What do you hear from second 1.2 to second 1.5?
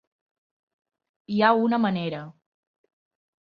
Hi